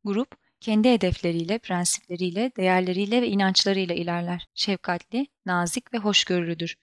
Grup, 0.05 0.29
kendi 0.61 0.91
hedefleriyle, 0.91 1.59
prensipleriyle, 1.59 2.53
değerleriyle 2.57 3.23
ve 3.23 3.29
inançlarıyla 3.29 3.95
ilerler. 3.95 4.49
Şefkatli, 4.55 5.27
nazik 5.47 5.95
ve 5.95 5.99
hoşgörülüdür. 5.99 6.77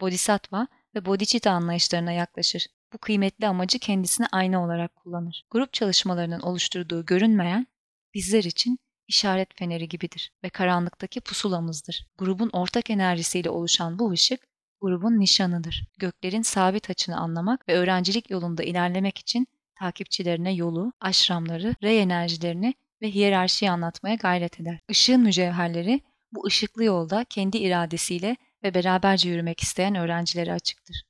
Bodhisattva 0.00 0.66
ve 0.94 1.04
Bodhicitta 1.04 1.50
anlayışlarına 1.50 2.12
yaklaşır. 2.12 2.66
Bu 2.92 2.98
kıymetli 2.98 3.46
amacı 3.46 3.78
kendisine 3.78 4.26
ayna 4.32 4.64
olarak 4.64 4.96
kullanır. 4.96 5.44
Grup 5.50 5.72
çalışmalarının 5.72 6.40
oluşturduğu 6.40 7.06
görünmeyen, 7.06 7.66
bizler 8.14 8.44
için 8.44 8.78
işaret 9.08 9.58
feneri 9.58 9.88
gibidir 9.88 10.32
ve 10.44 10.48
karanlıktaki 10.48 11.20
pusulamızdır. 11.20 12.06
Grubun 12.18 12.50
ortak 12.52 12.90
enerjisiyle 12.90 13.50
oluşan 13.50 13.98
bu 13.98 14.10
ışık, 14.10 14.40
grubun 14.80 15.20
nişanıdır. 15.20 15.84
Göklerin 15.98 16.42
sabit 16.42 16.90
açını 16.90 17.16
anlamak 17.16 17.68
ve 17.68 17.74
öğrencilik 17.74 18.30
yolunda 18.30 18.62
ilerlemek 18.62 19.18
için 19.18 19.46
takipçilerine 19.78 20.52
yolu, 20.52 20.92
aşramları, 21.00 21.74
rey 21.82 22.02
enerjilerini 22.02 22.74
ve 23.02 23.10
hiyerarşiyi 23.10 23.70
anlatmaya 23.70 24.14
gayret 24.14 24.60
eder. 24.60 24.78
Işığın 24.88 25.20
mücevherleri 25.20 26.00
bu 26.32 26.46
ışıklı 26.46 26.84
yolda 26.84 27.24
kendi 27.24 27.58
iradesiyle 27.58 28.36
ve 28.62 28.74
beraberce 28.74 29.28
yürümek 29.28 29.60
isteyen 29.60 29.94
öğrencilere 29.94 30.52
açıktır. 30.52 30.96